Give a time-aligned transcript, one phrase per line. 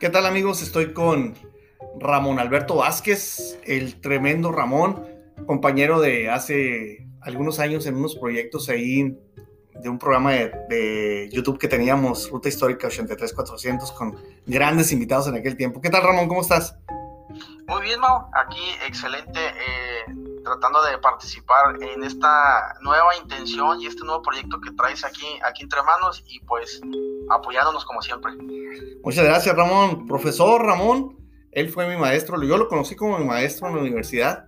[0.00, 0.62] ¿Qué tal amigos?
[0.62, 1.34] Estoy con
[1.98, 5.06] Ramón Alberto Vázquez, el tremendo Ramón,
[5.44, 9.14] compañero de hace algunos años en unos proyectos ahí
[9.74, 15.58] de un programa de, YouTube que teníamos, Ruta Histórica 83400, con grandes invitados en aquel
[15.58, 15.82] tiempo.
[15.82, 16.28] ¿Qué tal Ramón?
[16.28, 16.78] ¿Cómo estás?
[17.68, 18.26] Muy bien, Mau.
[18.32, 24.70] Aquí excelente, eh, tratando de participar en esta nueva intención y este nuevo proyecto que
[24.72, 26.80] traes aquí, aquí entre manos y pues
[27.30, 28.32] apoyándonos como siempre.
[29.02, 30.06] Muchas gracias, Ramón.
[30.06, 31.16] Profesor Ramón,
[31.52, 34.46] él fue mi maestro, yo lo conocí como mi maestro en la universidad,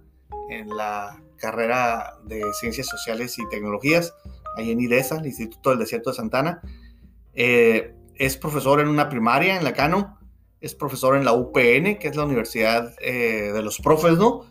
[0.49, 4.15] en la carrera de Ciencias Sociales y Tecnologías,
[4.57, 6.61] ahí en IDESA, el Instituto del Desierto de Santana.
[7.35, 10.19] Eh, es profesor en una primaria en la Cano,
[10.61, 14.47] es profesor en la UPN, que es la Universidad eh, de los Profes, ¿no?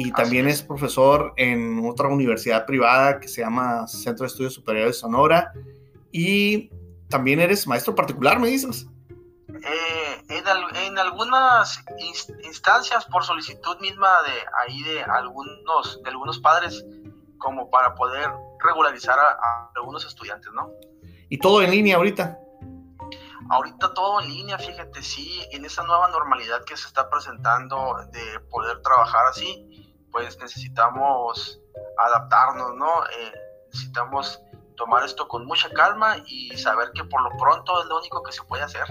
[0.00, 4.94] Y también es profesor en otra universidad privada que se llama Centro de Estudios Superiores
[4.94, 5.52] de Sonora.
[6.12, 6.70] Y
[7.08, 8.86] también eres maestro particular, me dices.
[9.48, 11.84] Eh, en, algunas
[12.44, 16.84] instancias por solicitud misma de ahí de algunos de algunos padres
[17.38, 20.70] como para poder regularizar a, algunos estudiantes, ¿no?
[21.28, 22.38] Y todo en línea ahorita.
[23.50, 28.38] Ahorita todo en línea, fíjate, sí, en esa nueva normalidad que se está presentando de
[28.48, 31.60] poder trabajar así, pues necesitamos
[31.98, 33.04] adaptarnos, ¿no?
[33.04, 33.32] Eh,
[33.66, 34.40] necesitamos
[34.76, 38.32] tomar esto con mucha calma y saber que por lo pronto es lo único que
[38.32, 38.86] se puede hacer.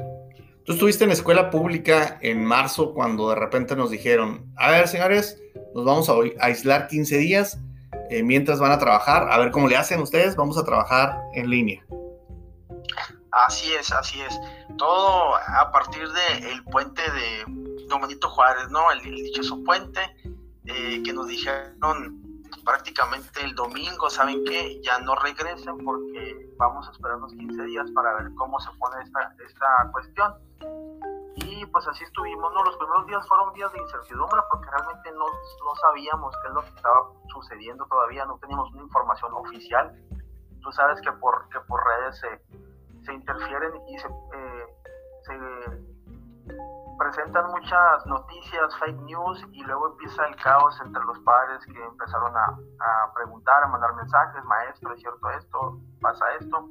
[0.66, 5.42] Tú estuviste en escuela pública en marzo cuando de repente nos dijeron, a ver señores,
[5.74, 7.58] nos vamos a aislar 15 días
[8.10, 11.50] eh, mientras van a trabajar, a ver cómo le hacen ustedes, vamos a trabajar en
[11.50, 11.86] línea.
[13.32, 14.40] Así es, así es.
[14.78, 18.92] Todo a partir del puente de Dominito Juárez, ¿no?
[18.92, 20.00] El, dichoso puente
[20.68, 22.22] eh, que nos dijeron
[22.64, 24.82] prácticamente el domingo, ¿saben qué?
[24.82, 29.02] Ya no regresen porque vamos a esperar unos 15 días para ver cómo se pone
[29.04, 30.34] esta, esta cuestión.
[31.36, 32.64] Y pues así estuvimos, ¿no?
[32.64, 36.62] Los primeros días fueron días de incertidumbre porque realmente no, no sabíamos qué es lo
[36.62, 39.96] que estaba sucediendo todavía, no teníamos una información oficial.
[40.62, 44.66] Tú sabes que por, que por redes se, se interfieren y se, eh,
[45.24, 45.34] se
[46.98, 52.36] presentan muchas noticias, fake news, y luego empieza el caos entre los padres que empezaron
[52.36, 52.58] a,
[53.16, 55.80] preguntar, a mandar mensajes, maestro, ¿es cierto esto?
[56.02, 56.70] ¿Pasa esto?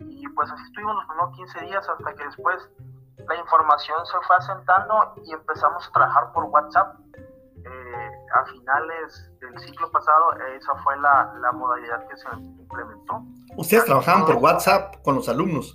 [0.00, 2.68] Y pues así estuvimos los primeros 15 días hasta que después
[3.16, 6.96] la información se fue asentando y empezamos a trabajar por WhatsApp.
[7.64, 13.22] Eh, a finales del ciclo pasado, esa fue la, la modalidad que se implementó.
[13.56, 15.72] ¿Ustedes trabajaban por WhatsApp con los alumnos?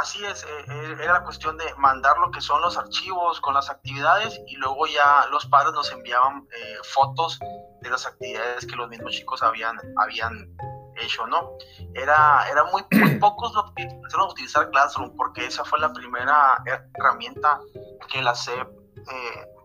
[0.00, 3.54] Así es, eh, eh, era la cuestión de mandar lo que son los archivos con
[3.54, 7.38] las actividades y luego ya los padres nos enviaban eh, fotos
[7.80, 10.48] de las actividades que los mismos chicos habían, habían
[10.96, 11.52] hecho, ¿no?
[11.94, 12.82] Era, era muy,
[13.20, 16.60] pocos los que empezaron a utilizar Classroom porque esa fue la primera
[16.94, 17.60] herramienta
[18.08, 18.68] que la SEP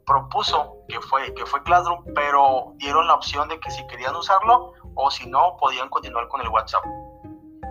[0.06, 4.74] propuso, que fue, que fue Classroom, pero dieron la opción de que si querían usarlo
[4.96, 6.84] o si no, podían continuar con el WhatsApp.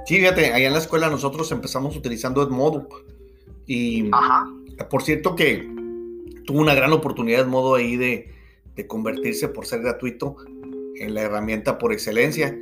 [0.08, 2.88] Sí, fíjate, allá en la escuela nosotros empezamos utilizando Edmodo.
[3.66, 4.10] Y
[4.88, 5.69] por cierto que
[6.46, 8.34] tuvo una gran oportunidad Edmodo ahí de,
[8.86, 10.36] convertirse por ser gratuito
[10.98, 12.56] en la herramienta por excelencia.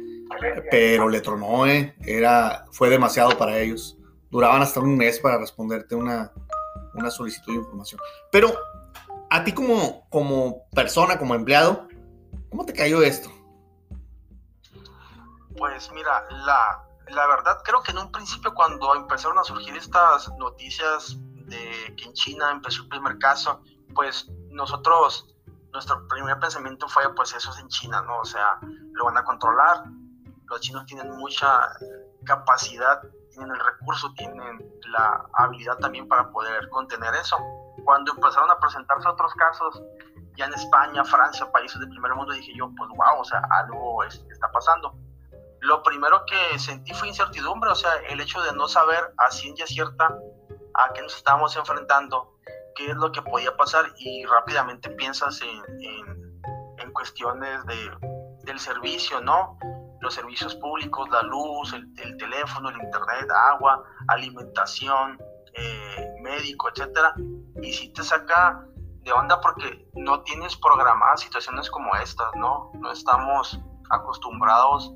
[0.72, 1.94] Pero le tronó, ¿eh?
[2.04, 3.96] Era, fue demasiado para ellos.
[4.28, 6.32] Duraban hasta un mes para responderte una,
[6.94, 8.00] una solicitud de información.
[8.32, 8.52] Pero
[9.30, 11.86] a ti como, como persona, como empleado,
[12.50, 13.30] ¿cómo te cayó esto?
[15.56, 20.30] Pues mira, la, la verdad creo que en un principio cuando empezaron a surgir estas
[20.38, 23.62] noticias de que en China empezó el primer caso,
[23.94, 25.34] pues nosotros,
[25.72, 28.20] nuestro primer pensamiento fue pues eso es en China, ¿no?
[28.20, 28.58] O sea,
[28.92, 29.84] lo van a controlar,
[30.46, 31.68] los chinos tienen mucha
[32.24, 33.00] capacidad,
[33.30, 37.36] tienen el recurso, tienen la habilidad también para poder contener eso.
[37.84, 39.80] Cuando empezaron a presentarse otros casos,
[40.36, 44.02] ya en España, Francia, países del primer mundo, dije yo, pues wow, o sea, algo
[44.02, 44.92] está pasando
[45.66, 49.66] lo primero que sentí fue incertidumbre, o sea, el hecho de no saber a ciencia
[49.66, 50.16] cierta
[50.74, 52.38] a qué nos estábamos enfrentando,
[52.76, 55.82] qué es lo que podía pasar y rápidamente piensas en,
[56.78, 57.90] en, cuestiones de,
[58.44, 59.58] del servicio, ¿no?
[60.00, 65.18] Los servicios públicos, la luz, el, teléfono, el internet, agua, alimentación,
[65.52, 67.14] eh, médico, etcétera.
[67.60, 68.64] Y si te saca
[69.02, 72.70] de onda porque no tienes programadas situaciones como estas, ¿no?
[72.74, 73.60] No estamos
[73.90, 74.94] acostumbrados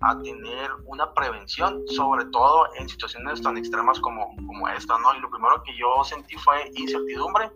[0.00, 5.14] a tener una prevención, sobre todo en situaciones tan extremas como, como esta, ¿no?
[5.14, 7.50] Y lo primero que yo sentí fue incertidumbre,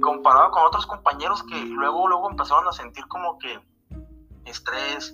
[0.00, 3.60] comparado con otros compañeros que luego, luego empezaron a sentir como que
[4.46, 5.12] estrés,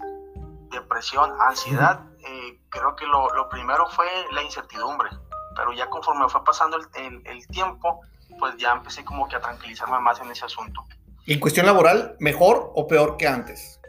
[0.70, 2.00] depresión, ansiedad.
[2.26, 5.10] Eh, creo que lo, lo, primero fue la incertidumbre,
[5.56, 8.00] pero ya conforme fue pasando el, el, tiempo,
[8.38, 10.84] pues ya empecé como que a tranquilizarme más en ese asunto.
[11.26, 13.79] ¿Y en cuestión laboral, mejor o peor que antes?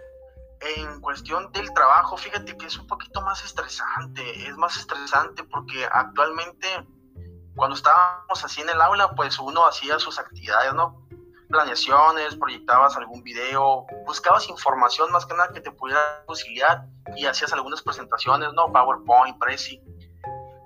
[0.62, 5.86] En cuestión del trabajo, fíjate que es un poquito más estresante, es más estresante porque
[5.92, 6.68] actualmente
[7.56, 11.06] cuando estábamos así en el aula, pues uno hacía sus actividades, ¿no?
[11.50, 16.86] Planeaciones, proyectabas algún video, buscabas información más que nada que te pudiera auxiliar
[17.16, 18.72] y hacías algunas presentaciones, ¿no?
[18.72, 19.81] PowerPoint, Prezi.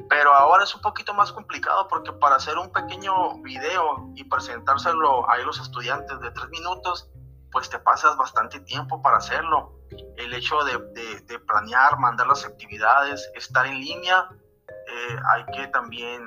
[0.09, 5.27] Pero ahora es un poquito más complicado porque para hacer un pequeño video y presentárselo
[5.27, 7.09] a los estudiantes de tres minutos,
[7.51, 9.74] pues te pasas bastante tiempo para hacerlo.
[10.17, 14.29] El hecho de, planear, mandar las actividades, estar en línea,
[14.67, 16.25] eh, hay que también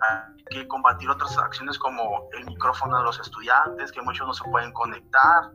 [0.00, 4.44] hay que combatir otras acciones como el micrófono de los estudiantes, que muchos no se
[4.50, 5.50] pueden conectar,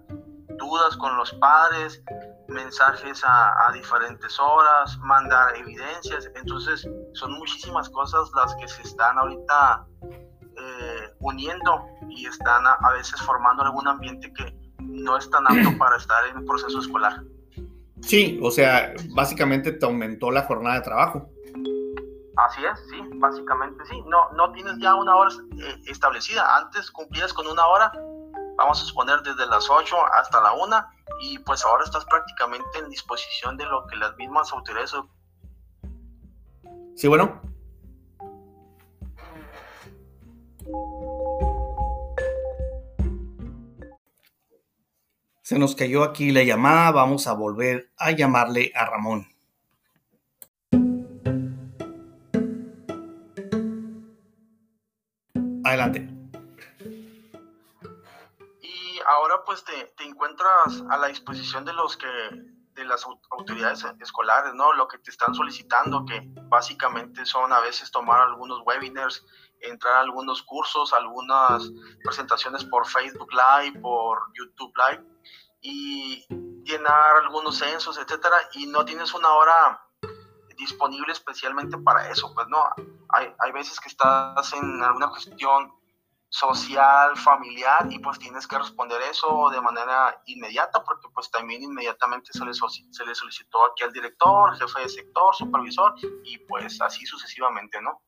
[0.58, 2.04] dudas con los padres,
[2.48, 6.30] mensajes a, diferentes horas, mandar evidencias.
[6.36, 9.86] Entonces, son muchísimas cosas las que se están ahorita
[10.58, 15.98] eh, uniendo y están a, veces formando algún ambiente que no es tan apto para
[15.98, 17.24] estar en un proceso escolar.
[18.02, 21.30] Sí, o sea, básicamente te aumentó la jornada de trabajo.
[22.38, 24.02] Así es, sí, básicamente sí.
[24.08, 26.58] No, no tienes ya una hora eh, establecida.
[26.58, 27.92] Antes cumplías con una hora,
[28.58, 30.86] vamos a suponer desde las 8 hasta la 1,
[31.22, 34.96] y pues ahora estás prácticamente en disposición de lo que las mismas autoridades...
[36.96, 37.40] Sí, bueno.
[45.52, 49.28] Se nos cayó aquí la llamada, vamos a volver a llamarle a Ramón.
[55.66, 56.08] Adelante.
[58.62, 63.86] Y ahora pues te, te, encuentras a la disposición de los que de las autoridades
[64.00, 64.72] escolares, ¿no?
[64.72, 69.26] Lo que te están solicitando, que básicamente son a veces tomar algunos webinars,
[69.62, 71.70] entrar a algunos cursos, algunas
[72.04, 75.06] presentaciones por Facebook Live, por YouTube Live
[75.62, 76.26] y
[76.64, 79.82] llenar algunos censos, etcétera, y no tienes una hora
[80.58, 82.64] disponible especialmente para eso, pues no,
[83.10, 85.72] hay, hay veces que estás en alguna cuestión
[86.32, 92.32] social, familiar, y pues tienes que responder eso de manera inmediata, porque pues también inmediatamente
[92.32, 95.94] se le, se le solicitó aquí al director, jefe de sector, supervisor,
[96.24, 98.02] y pues así sucesivamente, ¿no?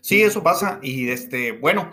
[0.00, 1.90] Sí, eso pasa, y este, bueno,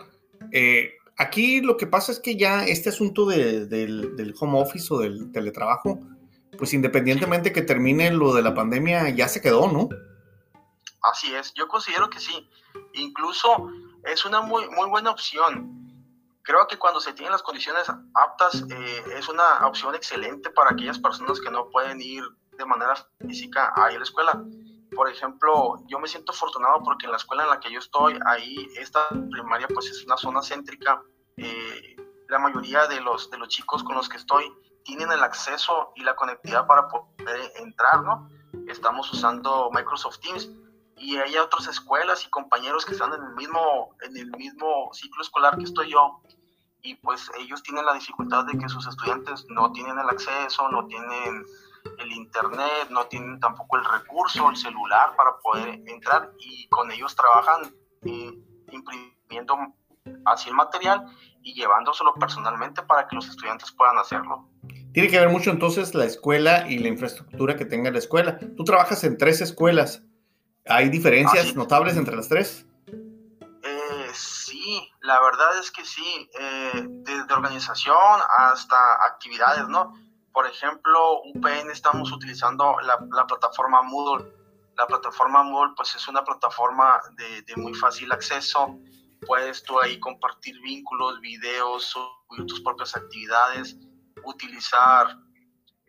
[0.51, 4.99] eh, aquí lo que pasa es que ya este asunto del, del home office o
[4.99, 5.99] del teletrabajo,
[6.57, 9.89] pues independientemente que termine lo de la pandemia, ya se quedó, ¿no?
[11.01, 12.47] Así es, yo considero que sí.
[12.93, 13.69] Incluso
[14.03, 15.77] es una muy, muy buena opción.
[16.43, 20.99] Creo que cuando se tienen las condiciones aptas, eh, es una opción excelente para aquellas
[20.99, 22.23] personas que no pueden ir
[22.57, 24.43] de manera física a ir a la escuela.
[24.95, 28.19] Por ejemplo, yo me siento afortunado porque en la escuela en la que yo estoy,
[28.25, 31.01] ahí esta primaria pues es una zona céntrica.
[31.37, 31.95] Eh,
[32.27, 34.51] la mayoría de los, de los chicos con los que estoy
[34.83, 38.29] tienen el acceso y la conectividad para poder entrar, ¿no?
[38.67, 40.49] Estamos usando Microsoft Teams
[40.97, 45.21] y hay otras escuelas y compañeros que están en el mismo, en el mismo ciclo
[45.21, 46.21] escolar que estoy yo
[46.83, 50.85] y pues ellos tienen la dificultad de que sus estudiantes no tienen el acceso, no
[50.87, 51.45] tienen
[51.97, 57.15] el internet, no tienen tampoco el recurso, el celular para poder entrar y con ellos
[57.15, 57.73] trabajan
[58.03, 58.33] eh,
[58.71, 59.57] imprimiendo
[60.25, 61.05] así el material
[61.43, 64.47] y llevándoselo personalmente para que los estudiantes puedan hacerlo.
[64.93, 68.39] Tiene que ver mucho entonces la escuela y la infraestructura que tenga la escuela.
[68.57, 70.03] Tú trabajas en tres escuelas.
[70.67, 72.65] ¿Hay diferencias ah, notables entre las tres?
[73.63, 76.29] Eh, sí, la verdad es que sí.
[76.39, 77.95] Eh, desde organización
[78.37, 79.93] hasta actividades, ¿no?
[80.33, 84.33] Por ejemplo, UPN estamos utilizando la, plataforma Moodle.
[84.77, 88.77] La plataforma Moodle pues es una plataforma de, de muy fácil acceso.
[89.27, 93.77] Puedes tú ahí compartir vínculos, videos, subir tus propias actividades
[94.23, 95.17] utilizar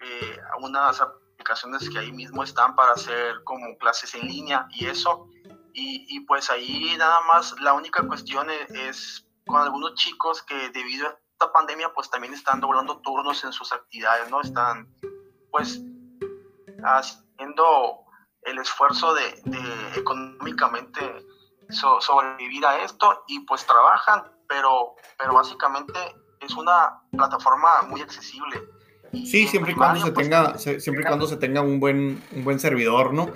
[0.00, 5.28] eh, unas aplicaciones que ahí mismo están para hacer como clases en línea y eso.
[5.74, 11.18] Y, pues ahí nada más la única cuestión es, es, con algunos chicos que debido
[11.42, 14.40] esta pandemia pues también están doblando turnos en sus actividades, ¿no?
[14.40, 14.88] Están
[15.50, 15.80] pues
[16.84, 18.04] haciendo
[18.42, 21.00] el esfuerzo de, de económicamente
[22.00, 25.98] sobrevivir a esto y pues trabajan, pero, pero básicamente
[26.40, 28.62] es una plataforma muy accesible.
[29.12, 32.44] Sí, siempre y cuando se pues, tenga, siempre y cuando se tenga un buen, un
[32.44, 33.30] buen servidor, ¿no?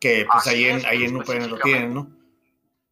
[0.00, 2.08] Que pues ahí en, ahí en UPN lo tienen, ¿no?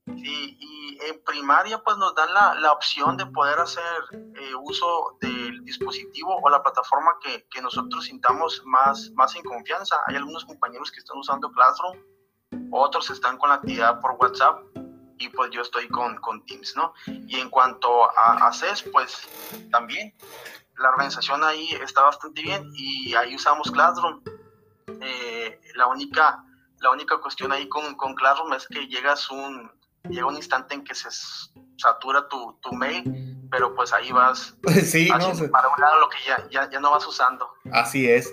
[0.06, 0.75] Sí, y
[1.08, 6.36] en primaria pues nos dan la, la opción de poder hacer eh, uso del dispositivo
[6.42, 9.96] o la plataforma que, que, nosotros sintamos más, más en confianza.
[10.06, 11.96] Hay algunos compañeros que están usando Classroom,
[12.70, 14.60] otros están con la actividad por WhatsApp
[15.18, 16.92] y pues yo estoy con, con Teams, ¿no?
[17.06, 19.28] Y en cuanto a, a CES, pues
[19.70, 20.14] también
[20.78, 24.22] la organización ahí está bastante bien y ahí usamos Classroom.
[25.00, 26.44] Eh, la, única,
[26.80, 29.70] la única cuestión ahí con, con Classroom es que llegas un,
[30.08, 31.08] llega un instante en que se
[31.76, 36.16] satura tu, tu mail, pero pues ahí vas sí, no, para un lado lo que
[36.26, 37.48] ya, ya, ya, no vas usando.
[37.72, 38.32] Así es.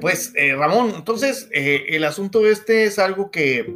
[0.00, 3.74] Pues eh, Ramón, entonces eh, el asunto este es algo que,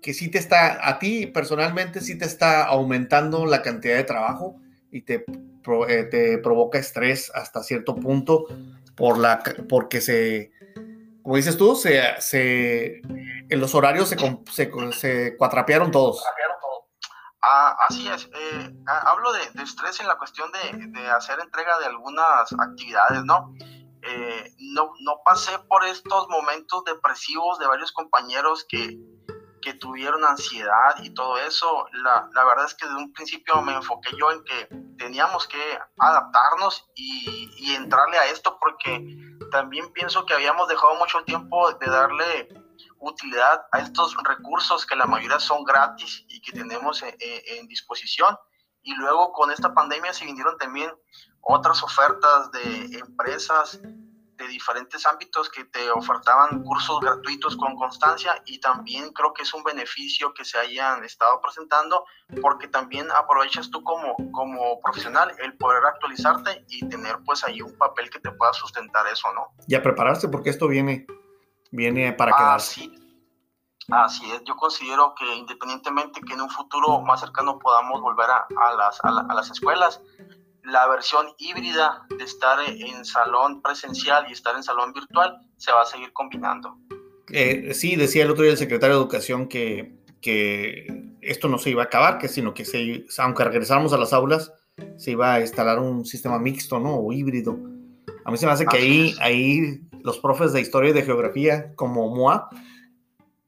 [0.00, 4.56] que sí te está, a ti personalmente sí te está aumentando la cantidad de trabajo
[4.92, 5.24] y te,
[5.88, 8.46] eh, te provoca estrés hasta cierto punto
[8.94, 10.52] por la, porque se,
[11.22, 13.02] como dices tú, se, se
[13.48, 14.16] en los horarios se,
[14.52, 16.22] se, se cuatrapearon todos.
[17.42, 18.28] Ah, así es.
[18.34, 23.54] Eh, hablo de, estrés en la cuestión de, de, hacer entrega de algunas actividades, ¿no?
[24.02, 24.92] Eh, ¿no?
[25.00, 28.98] No pasé por estos momentos depresivos de varios compañeros que,
[29.62, 31.86] que tuvieron ansiedad y todo eso.
[31.92, 34.68] La, la, verdad es que desde un principio me enfoqué yo en que
[34.98, 39.02] teníamos que adaptarnos y, y entrarle a esto porque
[39.50, 42.48] también pienso que habíamos dejado mucho tiempo de darle
[42.98, 48.36] utilidad a estos recursos que la mayoría son gratis y que tenemos en, disposición.
[48.82, 50.90] Y luego con esta pandemia se vinieron también
[51.42, 53.80] otras ofertas de empresas
[54.40, 59.52] de diferentes ámbitos que te ofertaban cursos gratuitos con constancia y también creo que es
[59.52, 62.04] un beneficio que se hayan estado presentando
[62.40, 67.76] porque también aprovechas tú como, como profesional el poder actualizarte y tener pues ahí un
[67.76, 69.48] papel que te pueda sustentar eso, ¿no?
[69.68, 71.06] Y a prepararse porque esto viene,
[71.70, 72.80] viene para quedarse.
[72.80, 72.92] Así,
[73.88, 78.46] así es, yo considero que independientemente que en un futuro más cercano podamos volver a,
[78.56, 80.00] a, las, a, a las escuelas,
[80.64, 85.82] la versión híbrida de estar en salón presencial y estar en salón virtual se va
[85.82, 86.76] a seguir combinando.
[87.32, 91.70] Eh, sí, decía el otro día el secretario de Educación que, que esto no se
[91.70, 94.52] iba a acabar, que sino que se, aunque regresáramos a las aulas,
[94.96, 96.96] se iba a instalar un sistema mixto, ¿no?
[96.96, 97.56] O híbrido.
[98.24, 101.74] A mí se me hace que ahí, ahí los profes de historia y de geografía,
[101.74, 102.48] como MOA,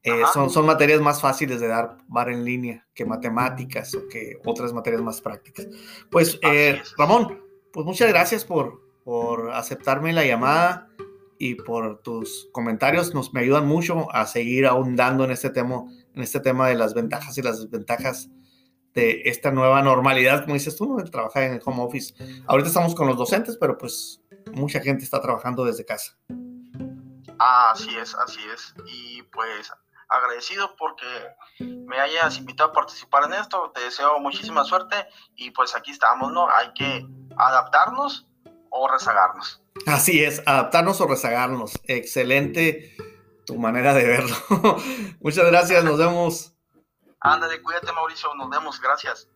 [0.03, 4.37] eh, son, son materias más fáciles de dar bar en línea que matemáticas o que
[4.45, 5.67] otras materias más prácticas.
[6.11, 7.41] Pues, eh, Ramón,
[7.71, 10.89] pues muchas gracias por, por aceptarme la llamada
[11.39, 13.13] y por tus comentarios.
[13.13, 16.93] Nos me ayudan mucho a seguir ahondando en este tema, en este tema de las
[16.93, 18.29] ventajas y las desventajas
[18.93, 22.13] de esta nueva normalidad, como dices tú, de trabajar en el home office.
[22.45, 24.21] Ahorita estamos con los docentes, pero pues
[24.53, 26.17] mucha gente está trabajando desde casa.
[27.39, 28.73] Así es, así es.
[28.85, 29.71] Y pues
[30.09, 31.05] agradecido porque
[31.59, 33.71] me hayas invitado a participar en esto.
[33.73, 36.49] Te deseo muchísima suerte y pues aquí estamos, ¿no?
[36.49, 37.05] Hay que
[37.37, 38.27] adaptarnos
[38.69, 39.61] o rezagarnos.
[39.87, 41.73] Así es, adaptarnos o rezagarnos.
[41.85, 42.95] Excelente
[43.45, 44.35] tu manera de verlo.
[45.21, 46.53] Muchas gracias, nos vemos.
[47.19, 49.29] Ándale, cuídate Mauricio, nos vemos, gracias.